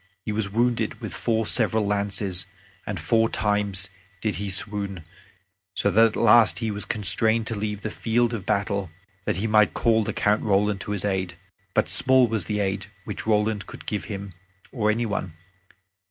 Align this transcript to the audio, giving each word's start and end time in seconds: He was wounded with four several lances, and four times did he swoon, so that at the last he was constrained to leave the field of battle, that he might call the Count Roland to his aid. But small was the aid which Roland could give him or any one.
He 0.25 0.31
was 0.31 0.49
wounded 0.51 0.99
with 0.99 1.13
four 1.13 1.45
several 1.45 1.85
lances, 1.85 2.47
and 2.87 2.99
four 2.99 3.29
times 3.29 3.87
did 4.19 4.37
he 4.37 4.49
swoon, 4.49 5.03
so 5.75 5.91
that 5.91 6.05
at 6.07 6.13
the 6.13 6.21
last 6.21 6.57
he 6.57 6.71
was 6.71 6.85
constrained 6.85 7.45
to 7.45 7.55
leave 7.55 7.81
the 7.81 7.91
field 7.91 8.33
of 8.33 8.43
battle, 8.43 8.89
that 9.25 9.37
he 9.37 9.45
might 9.45 9.75
call 9.75 10.03
the 10.03 10.11
Count 10.11 10.41
Roland 10.41 10.81
to 10.81 10.91
his 10.93 11.05
aid. 11.05 11.35
But 11.75 11.87
small 11.87 12.27
was 12.27 12.45
the 12.45 12.61
aid 12.61 12.87
which 13.03 13.27
Roland 13.27 13.67
could 13.67 13.85
give 13.85 14.05
him 14.05 14.33
or 14.71 14.89
any 14.89 15.05
one. 15.05 15.33